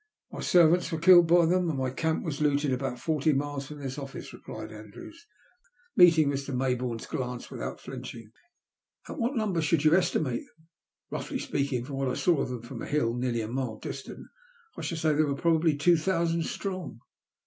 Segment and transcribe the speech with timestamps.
[0.33, 3.77] "My servants were killed by them, and my camp was looted about forty miles from
[3.77, 4.97] this office," 256 THE LUST OF HATB.
[4.97, 5.27] replied Andrews,
[5.95, 6.55] meeting Mr.
[6.55, 8.31] Majboume's glance without flinching.
[8.69, 10.67] *' At what nomber should yoa estimate them?'
[11.11, 14.25] Boaghly speaking, from what I saw of them from a hill nearly a mile distant,
[14.75, 17.01] I should say they were probably two thousand strong.